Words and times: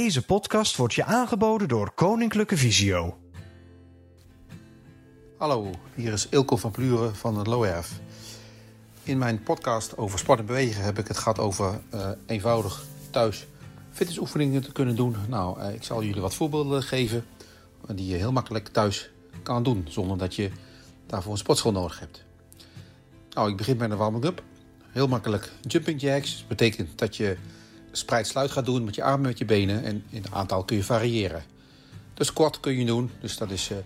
Deze 0.00 0.24
podcast 0.24 0.76
wordt 0.76 0.94
je 0.94 1.04
aangeboden 1.04 1.68
door 1.68 1.92
Koninklijke 1.94 2.56
Visio. 2.56 3.18
Hallo, 5.36 5.70
hier 5.94 6.12
is 6.12 6.28
Ilko 6.28 6.56
van 6.56 6.70
Pluren 6.70 7.16
van 7.16 7.38
het 7.38 7.46
Loerf. 7.46 8.00
In 9.02 9.18
mijn 9.18 9.42
podcast 9.42 9.96
over 9.96 10.18
sport 10.18 10.38
en 10.38 10.46
bewegen 10.46 10.84
heb 10.84 10.98
ik 10.98 11.08
het 11.08 11.18
gehad 11.18 11.38
over 11.38 11.80
uh, 11.94 12.10
eenvoudig 12.26 12.84
thuis 13.10 13.46
fitnessoefeningen 13.90 14.62
te 14.62 14.72
kunnen 14.72 14.96
doen. 14.96 15.16
Nou, 15.28 15.60
uh, 15.60 15.74
ik 15.74 15.84
zal 15.84 16.02
jullie 16.02 16.20
wat 16.20 16.34
voorbeelden 16.34 16.82
geven 16.82 17.26
die 17.94 18.06
je 18.06 18.16
heel 18.16 18.32
makkelijk 18.32 18.68
thuis 18.68 19.10
kan 19.42 19.62
doen 19.62 19.86
zonder 19.88 20.18
dat 20.18 20.34
je 20.34 20.50
daarvoor 21.06 21.32
een 21.32 21.38
sportschool 21.38 21.72
nodig 21.72 21.98
hebt. 21.98 22.24
Nou, 23.30 23.50
ik 23.50 23.56
begin 23.56 23.76
met 23.76 23.90
een 23.90 23.96
warming-up. 23.96 24.42
Heel 24.90 25.08
makkelijk 25.08 25.52
jumping 25.60 26.00
jacks. 26.00 26.38
Dat 26.38 26.48
betekent 26.48 26.98
dat 26.98 27.16
je 27.16 27.36
spreid-sluit 27.92 28.50
gaat 28.50 28.64
doen 28.64 28.84
met 28.84 28.94
je 28.94 29.02
armen, 29.02 29.26
met 29.26 29.38
je 29.38 29.44
benen. 29.44 29.84
En 29.84 30.04
in 30.10 30.22
het 30.22 30.32
aantal 30.32 30.64
kun 30.64 30.76
je 30.76 30.84
variëren. 30.84 31.42
De 32.14 32.24
squat 32.24 32.60
kun 32.60 32.78
je 32.78 32.84
doen. 32.84 33.10
Dus 33.20 33.36
dat 33.36 33.50
is 33.50 33.70
uh, 33.70 33.78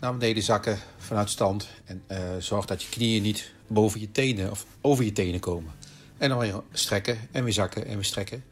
naar 0.00 0.12
beneden 0.12 0.42
zakken 0.42 0.78
vanuit 0.98 1.30
stand. 1.30 1.68
En 1.84 2.02
uh, 2.10 2.18
zorg 2.38 2.64
dat 2.64 2.82
je 2.82 2.88
knieën 2.88 3.22
niet 3.22 3.52
boven 3.66 4.00
je 4.00 4.12
tenen 4.12 4.50
of 4.50 4.66
over 4.80 5.04
je 5.04 5.12
tenen 5.12 5.40
komen. 5.40 5.72
En 6.18 6.28
dan 6.28 6.38
weer 6.38 6.62
strekken 6.72 7.18
en 7.32 7.44
weer 7.44 7.52
zakken 7.52 7.86
en 7.86 7.94
weer 7.94 8.04
strekken. 8.04 8.44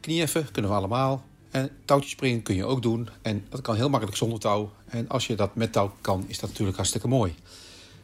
Knieheffen 0.00 0.50
kunnen 0.52 0.70
we 0.70 0.76
allemaal. 0.76 1.24
En 1.50 1.70
touwtjes 1.84 2.12
springen 2.12 2.42
kun 2.42 2.54
je 2.54 2.64
ook 2.64 2.82
doen. 2.82 3.08
En 3.22 3.46
dat 3.48 3.60
kan 3.60 3.74
heel 3.74 3.88
makkelijk 3.88 4.16
zonder 4.16 4.38
touw. 4.38 4.70
En 4.86 5.08
als 5.08 5.26
je 5.26 5.34
dat 5.34 5.54
met 5.54 5.72
touw 5.72 5.92
kan, 6.00 6.24
is 6.26 6.38
dat 6.38 6.48
natuurlijk 6.48 6.76
hartstikke 6.76 7.08
mooi. 7.08 7.34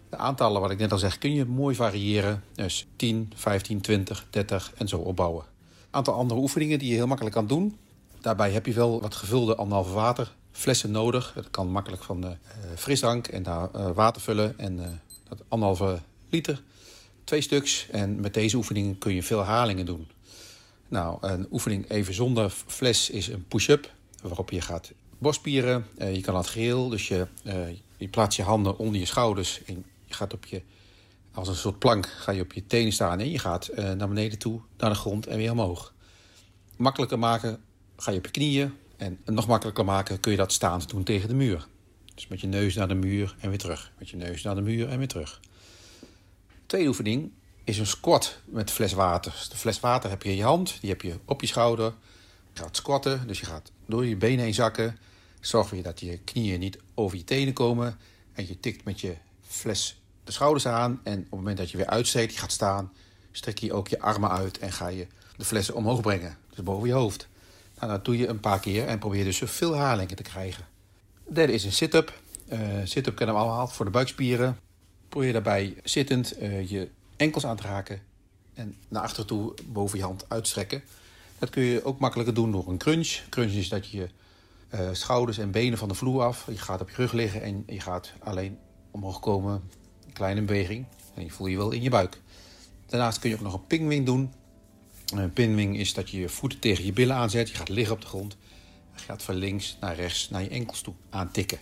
De 0.08 0.16
aantallen, 0.16 0.60
wat 0.60 0.70
ik 0.70 0.78
net 0.78 0.92
al 0.92 0.98
zeg, 0.98 1.18
kun 1.18 1.34
je 1.34 1.44
mooi 1.44 1.74
variëren. 1.74 2.44
Dus 2.54 2.86
10, 2.96 3.32
15, 3.34 3.80
20, 3.80 4.26
30 4.30 4.72
en 4.76 4.88
zo 4.88 4.98
opbouwen. 4.98 5.53
Aantal 5.94 6.14
andere 6.14 6.40
oefeningen 6.40 6.78
die 6.78 6.88
je 6.88 6.94
heel 6.94 7.06
makkelijk 7.06 7.34
kan 7.34 7.46
doen. 7.46 7.76
Daarbij 8.20 8.50
heb 8.50 8.66
je 8.66 8.72
wel 8.72 9.00
wat 9.00 9.14
gevulde 9.14 9.54
anderhalve 9.54 9.92
water 9.92 10.34
flessen 10.52 10.90
nodig. 10.90 11.32
Dat 11.34 11.50
kan 11.50 11.70
makkelijk 11.70 12.02
van 12.02 12.24
uh, 12.24 12.30
frisdrank 12.76 13.26
en 13.26 13.42
daar 13.42 13.68
uh, 13.76 13.90
water 13.90 14.22
vullen. 14.22 14.58
En 14.58 14.78
uh, 14.78 14.86
dat 15.28 15.42
anderhalve 15.48 15.98
liter. 16.30 16.62
Twee 17.24 17.40
stuks. 17.40 17.86
En 17.90 18.20
met 18.20 18.34
deze 18.34 18.56
oefeningen 18.56 18.98
kun 18.98 19.14
je 19.14 19.22
veel 19.22 19.38
herhalingen 19.38 19.86
doen. 19.86 20.08
Nou, 20.88 21.18
een 21.20 21.46
oefening 21.50 21.90
even 21.90 22.14
zonder 22.14 22.50
fles 22.50 23.10
is 23.10 23.28
een 23.28 23.44
push-up. 23.48 23.92
Waarop 24.22 24.50
je 24.50 24.60
gaat 24.60 24.92
borstspieren. 25.18 25.86
je 25.98 26.20
kan 26.20 26.36
het 26.36 26.46
geheel. 26.46 26.88
Dus 26.88 27.08
je, 27.08 27.26
je 27.96 28.08
plaatst 28.08 28.36
je 28.36 28.44
handen 28.44 28.78
onder 28.78 29.00
je 29.00 29.06
schouders. 29.06 29.64
En 29.64 29.84
je 30.04 30.14
gaat 30.14 30.32
op 30.32 30.44
je, 30.44 30.62
als 31.34 31.48
een 31.48 31.54
soort 31.54 31.78
plank, 31.78 32.06
ga 32.06 32.32
je 32.32 32.42
op 32.42 32.52
je 32.52 32.66
tenen 32.66 32.92
staan 32.92 33.20
en 33.20 33.30
je 33.30 33.38
gaat 33.38 33.70
uh, 33.70 33.76
naar 33.92 34.08
beneden 34.08 34.38
toe, 34.38 34.60
naar 34.76 34.90
de 34.90 34.96
grond 34.96 35.26
en 35.26 35.36
weer 35.36 35.50
omhoog. 35.50 35.94
Makkelijker 36.76 37.18
maken, 37.18 37.60
ga 37.96 38.10
je 38.10 38.18
op 38.18 38.24
je 38.24 38.30
knieën. 38.30 38.72
En 38.96 39.18
nog 39.24 39.46
makkelijker 39.46 39.84
maken 39.84 40.20
kun 40.20 40.30
je 40.30 40.36
dat 40.36 40.52
staand 40.52 40.88
doen 40.88 41.02
tegen 41.02 41.28
de 41.28 41.34
muur. 41.34 41.66
Dus 42.14 42.26
met 42.26 42.40
je 42.40 42.46
neus 42.46 42.74
naar 42.74 42.88
de 42.88 42.94
muur 42.94 43.36
en 43.40 43.48
weer 43.48 43.58
terug. 43.58 43.92
Met 43.98 44.08
je 44.08 44.16
neus 44.16 44.42
naar 44.42 44.54
de 44.54 44.60
muur 44.60 44.88
en 44.88 44.98
weer 44.98 45.08
terug. 45.08 45.40
tweede 46.66 46.88
oefening 46.88 47.32
is 47.64 47.78
een 47.78 47.86
squat 47.86 48.38
met 48.44 48.70
fles 48.70 48.92
water. 48.92 49.46
De 49.50 49.56
fles 49.56 49.80
water 49.80 50.10
heb 50.10 50.22
je 50.22 50.30
in 50.30 50.36
je 50.36 50.42
hand, 50.42 50.80
die 50.80 50.90
heb 50.90 51.02
je 51.02 51.18
op 51.24 51.40
je 51.40 51.46
schouder. 51.46 51.94
Je 52.52 52.60
gaat 52.60 52.76
squatten, 52.76 53.26
dus 53.26 53.40
je 53.40 53.46
gaat 53.46 53.70
door 53.86 54.06
je 54.06 54.16
benen 54.16 54.44
heen 54.44 54.54
zakken. 54.54 54.98
Zorg 55.40 55.70
ervoor 55.70 55.82
dat 55.82 56.00
je 56.00 56.18
knieën 56.18 56.60
niet 56.60 56.78
over 56.94 57.16
je 57.16 57.24
tenen 57.24 57.54
komen. 57.54 57.98
En 58.32 58.46
je 58.46 58.60
tikt 58.60 58.84
met 58.84 59.00
je 59.00 59.16
fles 59.46 60.02
de 60.24 60.32
schouders 60.32 60.66
aan. 60.66 61.00
En 61.02 61.18
op 61.18 61.24
het 61.24 61.30
moment 61.30 61.56
dat 61.56 61.70
je 61.70 61.76
weer 61.76 61.86
uitsteekt, 61.86 62.32
je 62.32 62.38
gaat 62.38 62.52
staan, 62.52 62.92
strek 63.32 63.58
je 63.58 63.72
ook 63.72 63.88
je 63.88 64.00
armen 64.00 64.30
uit 64.30 64.58
en 64.58 64.72
ga 64.72 64.88
je 64.88 65.06
de 65.36 65.44
flessen 65.44 65.74
omhoog 65.74 66.00
brengen. 66.00 66.36
Dus 66.50 66.64
boven 66.64 66.88
je 66.88 66.94
hoofd. 66.94 67.28
Nou, 67.78 67.90
dat 67.90 68.04
doe 68.04 68.18
je 68.18 68.26
een 68.26 68.40
paar 68.40 68.60
keer 68.60 68.86
en 68.86 68.98
probeer 68.98 69.24
dus 69.24 69.36
zoveel 69.36 69.72
herhalingen 69.72 70.16
te 70.16 70.22
krijgen. 70.22 70.64
De 71.26 71.32
derde 71.32 71.52
is 71.52 71.64
een 71.64 71.72
sit-up. 71.72 72.20
Uh, 72.52 72.58
sit-up 72.84 73.16
kennen 73.16 73.34
we 73.34 73.40
allemaal 73.40 73.68
voor 73.68 73.84
de 73.84 73.90
buikspieren. 73.90 74.58
Probeer 75.08 75.32
daarbij 75.32 75.76
zittend 75.84 76.40
uh, 76.40 76.70
je 76.70 76.88
enkels 77.16 77.46
aan 77.46 77.56
te 77.56 77.62
raken 77.62 78.00
en 78.54 78.76
naar 78.88 79.02
achter 79.02 79.24
toe 79.24 79.54
boven 79.66 79.98
je 79.98 80.04
hand 80.04 80.24
uitstrekken. 80.28 80.82
Dat 81.38 81.50
kun 81.50 81.62
je 81.62 81.84
ook 81.84 81.98
makkelijker 81.98 82.34
doen 82.34 82.52
door 82.52 82.68
een 82.68 82.78
crunch. 82.78 83.20
Crunch 83.28 83.52
is 83.52 83.68
dat 83.68 83.90
je 83.90 84.08
uh, 84.74 84.80
schouders 84.92 85.38
en 85.38 85.50
benen 85.50 85.78
van 85.78 85.88
de 85.88 85.94
vloer 85.94 86.22
af. 86.22 86.46
Je 86.46 86.58
gaat 86.58 86.80
op 86.80 86.90
je 86.90 86.96
rug 86.96 87.12
liggen 87.12 87.42
en 87.42 87.62
je 87.66 87.80
gaat 87.80 88.12
alleen 88.18 88.58
omhoog 88.90 89.20
komen 89.20 89.62
kleine 90.14 90.42
beweging. 90.42 90.86
En 91.14 91.22
die 91.22 91.32
voel 91.32 91.46
je 91.46 91.56
wel 91.56 91.70
in 91.70 91.82
je 91.82 91.90
buik. 91.90 92.20
Daarnaast 92.86 93.18
kun 93.18 93.30
je 93.30 93.36
ook 93.36 93.42
nog 93.42 93.54
een 93.54 93.66
pinwing 93.66 94.06
doen. 94.06 94.32
Een 95.14 95.32
pinwing 95.32 95.78
is 95.78 95.94
dat 95.94 96.10
je 96.10 96.20
je 96.20 96.28
voeten 96.28 96.58
tegen 96.58 96.84
je 96.84 96.92
billen 96.92 97.16
aanzet. 97.16 97.48
Je 97.48 97.56
gaat 97.56 97.68
liggen 97.68 97.94
op 97.94 98.00
de 98.00 98.06
grond. 98.06 98.36
Je 98.94 99.00
gaat 99.00 99.22
van 99.22 99.34
links 99.34 99.76
naar 99.80 99.94
rechts 99.94 100.30
naar 100.30 100.42
je 100.42 100.48
enkels 100.48 100.80
toe 100.80 100.94
aantikken. 101.10 101.58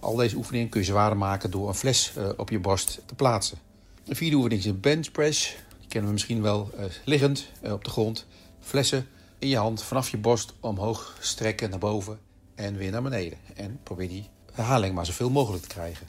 Al 0.00 0.16
deze 0.16 0.36
oefeningen 0.36 0.68
kun 0.68 0.80
je 0.80 0.86
zwaarder 0.86 1.18
maken 1.18 1.50
door 1.50 1.68
een 1.68 1.74
fles 1.74 2.12
uh, 2.18 2.28
op 2.36 2.50
je 2.50 2.58
borst 2.58 3.00
te 3.06 3.14
plaatsen. 3.14 3.58
De 4.04 4.14
vierde 4.14 4.36
oefening 4.36 4.60
is 4.60 4.66
een 4.66 4.80
bench 4.80 5.10
press. 5.10 5.56
Die 5.78 5.88
kennen 5.88 6.06
we 6.06 6.12
misschien 6.12 6.42
wel 6.42 6.70
uh, 6.78 6.84
liggend 7.04 7.46
uh, 7.64 7.72
op 7.72 7.84
de 7.84 7.90
grond. 7.90 8.26
Flessen 8.60 9.06
in 9.38 9.48
je 9.48 9.56
hand 9.56 9.82
vanaf 9.82 10.08
je 10.08 10.16
borst 10.16 10.52
omhoog 10.60 11.16
strekken 11.20 11.70
naar 11.70 11.78
boven 11.78 12.18
en 12.54 12.76
weer 12.76 12.90
naar 12.90 13.02
beneden. 13.02 13.38
En 13.54 13.80
probeer 13.82 14.08
die 14.08 14.28
herhaling 14.52 14.94
maar 14.94 15.06
zoveel 15.06 15.30
mogelijk 15.30 15.62
te 15.62 15.68
krijgen. 15.68 16.06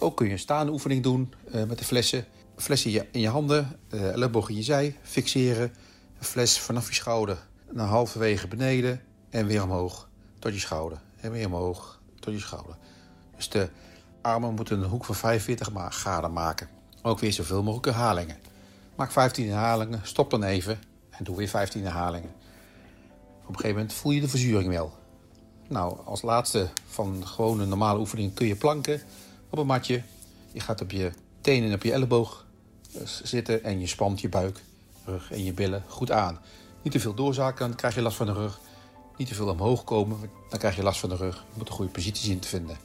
Ook 0.00 0.16
kun 0.16 0.26
je 0.26 0.32
een 0.32 0.38
staande 0.38 0.72
oefening 0.72 1.02
doen 1.02 1.34
uh, 1.54 1.64
met 1.64 1.78
de 1.78 1.84
flessen. 1.84 2.24
Flessen 2.56 3.06
in 3.12 3.20
je, 3.20 3.28
handen, 3.28 3.78
uh, 3.90 4.12
elleboog 4.12 4.48
in 4.48 4.56
je 4.56 4.62
zij, 4.62 4.96
fixeren. 5.02 5.74
Een 6.18 6.24
fles 6.24 6.58
vanaf 6.58 6.88
je 6.88 6.94
schouder 6.94 7.38
naar 7.72 7.86
halverwege 7.86 8.48
beneden 8.48 9.00
en 9.30 9.46
weer 9.46 9.62
omhoog 9.62 10.08
tot 10.38 10.52
je 10.52 10.58
schouder. 10.60 11.00
En 11.20 11.32
weer 11.32 11.46
omhoog 11.46 12.00
tot 12.20 12.32
je 12.34 12.40
schouder. 12.40 12.76
Dus 13.36 13.48
de 13.48 13.68
armen 14.22 14.54
moeten 14.54 14.82
een 14.82 14.88
hoek 14.88 15.04
van 15.04 15.14
45 15.14 15.70
graden 15.88 16.32
maken. 16.32 16.68
Ook 17.02 17.18
weer 17.18 17.32
zoveel 17.32 17.62
mogelijk 17.62 17.86
herhalingen. 17.86 18.36
Maak 18.94 19.12
15 19.12 19.48
herhalingen, 19.48 20.00
stop 20.02 20.30
dan 20.30 20.42
even 20.42 20.78
en 21.10 21.24
doe 21.24 21.36
weer 21.36 21.48
15 21.48 21.82
herhalingen. 21.82 22.30
Op 23.42 23.48
een 23.48 23.54
gegeven 23.54 23.76
moment 23.76 23.92
voel 23.92 24.12
je 24.12 24.20
de 24.20 24.28
verzuring 24.28 24.68
wel. 24.68 24.92
Nou, 25.68 25.98
als 26.04 26.22
laatste 26.22 26.68
van 26.86 27.26
gewone 27.26 27.66
normale 27.66 27.98
oefening 27.98 28.34
kun 28.34 28.46
je 28.46 28.56
planken 28.56 29.00
op 29.50 29.58
een 29.58 29.66
matje. 29.66 30.02
Je 30.52 30.60
gaat 30.60 30.80
op 30.80 30.90
je 30.90 31.12
tenen 31.40 31.68
en 31.68 31.74
op 31.74 31.82
je 31.82 31.92
elleboog 31.92 32.46
eh, 32.94 33.02
zitten 33.04 33.64
en 33.64 33.80
je 33.80 33.86
spant 33.86 34.20
je 34.20 34.28
buik, 34.28 34.62
rug 35.04 35.30
en 35.32 35.44
je 35.44 35.52
billen 35.52 35.84
goed 35.86 36.10
aan. 36.10 36.40
Niet 36.82 36.92
te 36.92 37.00
veel 37.00 37.14
doorzaken, 37.14 37.66
dan 37.66 37.76
krijg 37.76 37.94
je 37.94 38.02
last 38.02 38.16
van 38.16 38.26
de 38.26 38.32
rug. 38.32 38.60
Niet 39.16 39.28
te 39.28 39.34
veel 39.34 39.48
omhoog 39.48 39.84
komen, 39.84 40.18
dan 40.50 40.58
krijg 40.58 40.76
je 40.76 40.82
last 40.82 41.00
van 41.00 41.08
de 41.08 41.16
rug. 41.16 41.36
Je 41.36 41.58
moet 41.58 41.68
een 41.68 41.74
goede 41.74 41.92
positie 41.92 42.24
zien 42.24 42.38
te 42.38 42.48
vinden. 42.48 42.76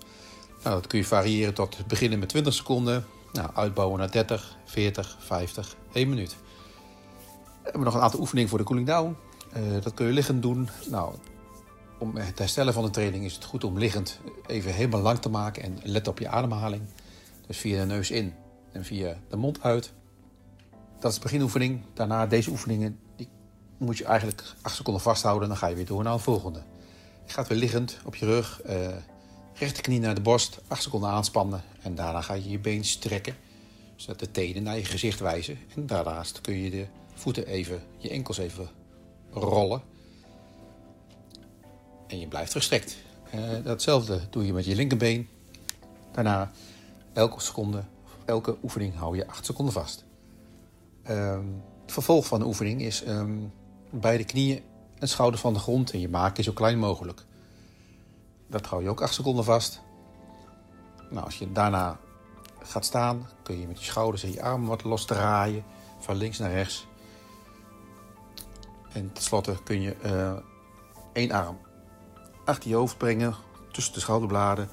Nou, 0.64 0.76
dat 0.76 0.88
kun 0.88 0.98
je 0.98 1.06
variëren 1.06 1.54
tot 1.54 1.88
beginnen 1.88 2.20
met 2.20 2.30
20 2.30 2.54
seconden. 2.54 3.06
Nou, 3.32 3.50
uitbouwen 3.54 4.00
naar 4.00 4.12
30, 4.12 4.58
40, 4.66 5.18
50, 5.20 5.76
1 5.94 6.10
minuut. 6.10 6.36
We 7.62 7.70
hebben 7.70 7.84
nog 7.84 7.94
een 7.94 8.02
aantal 8.02 8.20
oefeningen 8.20 8.50
voor 8.50 8.58
de 8.58 8.64
cooling 8.64 8.88
down. 8.88 9.16
Uh, 9.58 9.82
dat 9.82 9.94
kun 9.94 10.06
je 10.06 10.12
liggend 10.12 10.42
doen. 10.42 10.70
Nou, 10.90 11.16
om 12.04 12.16
het 12.16 12.40
herstellen 12.40 12.74
van 12.74 12.84
de 12.84 12.90
training 12.90 13.26
is 13.26 13.34
het 13.34 13.44
goed 13.44 13.64
om 13.64 13.78
liggend 13.78 14.20
even 14.48 14.74
helemaal 14.74 15.02
lang 15.02 15.20
te 15.20 15.30
maken 15.30 15.64
en 15.64 15.80
let 15.84 16.08
op 16.08 16.20
je 16.20 16.28
ademhaling. 16.28 16.82
Dus 17.48 17.58
via 17.58 17.80
de 17.80 17.86
neus 17.86 18.12
in 18.12 18.34
en 18.72 18.86
via 18.86 19.18
de 19.30 19.36
mond 19.36 19.62
uit. 19.62 19.94
Dat 21.00 21.12
is 21.12 21.18
de 21.18 21.24
beginoefening. 21.24 21.82
Daarna 21.94 22.28
deze 22.28 22.50
oefeningen 22.50 23.00
die 23.16 23.28
moet 23.78 23.98
je 23.98 24.06
eigenlijk 24.06 24.44
8 24.62 24.76
seconden 24.76 25.02
vasthouden. 25.02 25.48
Dan 25.48 25.58
ga 25.58 25.68
je 25.68 25.76
weer 25.76 25.86
door 25.86 26.04
naar 26.04 26.14
de 26.14 26.20
volgende. 26.20 26.64
Je 27.26 27.34
gaat 27.34 27.48
weer 27.48 27.58
liggend 27.58 27.98
op 28.06 28.16
je 28.16 28.26
rug. 28.26 28.62
Uh, 28.66 28.88
rechterknie 29.54 30.00
naar 30.00 30.16
de 30.16 30.22
borst. 30.22 30.60
8 30.68 30.82
seconden 30.82 31.10
aanspannen. 31.10 31.62
En 31.82 31.96
daarna 31.96 32.22
ga 32.22 32.34
je 32.34 32.50
je 32.50 32.60
been 32.60 32.86
strekken. 32.86 33.36
Zodat 33.96 34.20
de 34.20 34.32
tenen 34.32 34.64
naar 34.64 34.78
je 34.78 34.86
gezicht 34.86 35.20
wijzen. 35.20 35.58
En 35.76 35.88
daarnaast 35.88 36.42
kun 36.42 36.58
je 36.58 36.70
de 36.70 36.86
voeten 37.14 37.46
even, 37.46 37.84
je 37.98 38.10
enkels 38.10 38.38
even 38.38 38.70
rollen. 39.32 39.93
En 42.14 42.20
je 42.20 42.28
blijft 42.28 42.52
gestrekt. 42.52 42.98
Uh, 43.36 43.42
datzelfde 43.64 44.22
doe 44.30 44.46
je 44.46 44.54
met 44.54 44.66
je 44.66 44.76
linkerbeen. 44.76 45.30
Daarna 46.12 46.52
elke 47.14 47.42
seconde, 47.42 47.84
elke 48.26 48.58
oefening 48.64 48.96
hou 48.96 49.16
je 49.16 49.28
8 49.28 49.46
seconden 49.46 49.74
vast. 49.74 50.06
Um, 51.10 51.64
het 51.82 51.92
vervolg 51.92 52.26
van 52.26 52.40
de 52.40 52.46
oefening 52.46 52.82
is 52.82 53.08
um, 53.08 53.54
beide 53.90 54.24
knieën 54.24 54.62
en 55.00 55.08
schouder 55.08 55.40
van 55.40 55.54
de 55.54 55.60
grond 55.60 55.92
en 55.92 56.00
je 56.00 56.10
maak 56.10 56.38
je 56.38 56.44
zo 56.44 56.52
klein 56.52 56.80
mogelijk. 56.80 57.26
Dat 58.48 58.66
hou 58.66 58.84
je 58.84 58.90
ook 58.90 59.02
8 59.02 59.14
seconden 59.14 59.44
vast. 59.44 59.82
Nou, 61.10 61.26
als 61.26 61.38
je 61.38 61.52
daarna 61.52 62.00
gaat 62.60 62.86
staan, 62.86 63.30
kun 63.44 63.60
je 63.60 63.68
met 63.68 63.80
je 63.80 63.86
schouders 63.86 64.24
en 64.24 64.32
je 64.32 64.42
armen 64.42 64.68
wat 64.68 64.84
los 64.84 65.06
draaien, 65.06 65.64
van 66.00 66.16
links 66.16 66.38
naar 66.38 66.52
rechts. 66.52 66.88
En 68.92 69.14
tenslotte 69.14 69.58
kun 69.64 69.82
je 69.82 69.96
uh, 70.06 70.34
één 71.14 71.32
arm 71.32 71.58
achter 72.46 72.70
je 72.70 72.76
hoofd 72.76 72.98
brengen, 72.98 73.36
tussen 73.72 73.94
de 73.94 74.00
schouderbladen. 74.00 74.70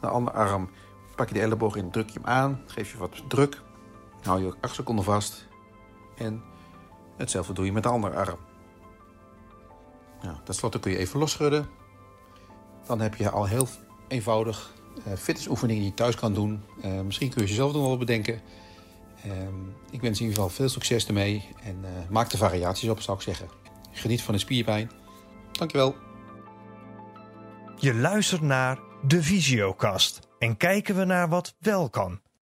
De 0.00 0.06
andere 0.06 0.36
arm 0.36 0.70
pak 1.16 1.28
je 1.28 1.34
de 1.34 1.40
elleboog 1.40 1.76
in, 1.76 1.90
druk 1.90 2.08
je 2.08 2.18
hem 2.18 2.28
aan, 2.28 2.60
geef 2.66 2.92
je 2.92 2.98
wat 2.98 3.22
druk. 3.28 3.60
Hou 4.22 4.44
je 4.44 4.54
8 4.60 4.74
seconden 4.74 5.04
vast. 5.04 5.48
En 6.16 6.42
hetzelfde 7.16 7.52
doe 7.52 7.64
je 7.64 7.72
met 7.72 7.82
de 7.82 7.88
andere 7.88 8.16
arm. 8.16 8.38
Nou, 10.22 10.36
Ten 10.44 10.54
slotte 10.54 10.78
kun 10.80 10.90
je 10.90 10.98
even 10.98 11.18
losschudden. 11.18 11.68
Dan 12.86 13.00
heb 13.00 13.14
je 13.14 13.30
al 13.30 13.46
heel 13.46 13.68
eenvoudig 14.08 14.72
uh, 15.06 15.12
fitnessoefeningen 15.12 15.82
die 15.82 15.90
je 15.90 15.96
thuis 15.96 16.14
kan 16.14 16.34
doen. 16.34 16.62
Uh, 16.84 17.00
misschien 17.00 17.30
kun 17.30 17.42
je 17.42 17.48
ze 17.48 17.54
zelf 17.54 17.72
nog 17.72 17.82
wel 17.82 17.98
bedenken. 17.98 18.40
Uh, 19.26 19.32
ik 19.90 20.00
wens 20.00 20.20
in 20.20 20.26
ieder 20.26 20.42
geval 20.42 20.48
veel 20.48 20.68
succes 20.68 21.06
ermee. 21.06 21.48
En 21.62 21.84
maak 22.10 22.30
de 22.30 22.36
variaties 22.36 22.88
op, 22.88 23.00
zou 23.00 23.16
ik 23.16 23.22
zeggen. 23.22 23.48
Geniet 23.90 24.22
van 24.22 24.34
de 24.34 24.40
spierpijn. 24.40 24.90
Dankjewel. 25.52 25.94
Je 27.82 27.94
luistert 27.94 28.40
naar 28.40 28.78
de 29.06 29.22
Visiokast. 29.22 30.28
En 30.38 30.56
kijken 30.56 30.96
we 30.96 31.04
naar 31.04 31.28
wat 31.28 31.56
wel 31.58 31.90
kan. 31.90 32.20